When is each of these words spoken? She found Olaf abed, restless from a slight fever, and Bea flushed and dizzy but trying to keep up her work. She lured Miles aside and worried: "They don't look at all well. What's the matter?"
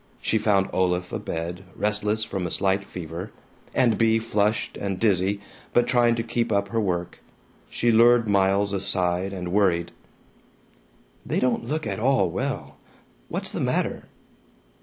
She 0.19 0.39
found 0.39 0.67
Olaf 0.73 1.11
abed, 1.13 1.63
restless 1.75 2.23
from 2.23 2.47
a 2.47 2.49
slight 2.49 2.87
fever, 2.87 3.31
and 3.75 3.99
Bea 3.99 4.17
flushed 4.17 4.75
and 4.75 4.97
dizzy 4.99 5.39
but 5.73 5.85
trying 5.85 6.15
to 6.15 6.23
keep 6.23 6.51
up 6.51 6.69
her 6.69 6.79
work. 6.79 7.19
She 7.69 7.91
lured 7.91 8.27
Miles 8.27 8.73
aside 8.73 9.31
and 9.31 9.51
worried: 9.51 9.91
"They 11.23 11.39
don't 11.39 11.67
look 11.69 11.85
at 11.85 11.99
all 11.99 12.31
well. 12.31 12.77
What's 13.27 13.51
the 13.51 13.59
matter?" 13.59 14.07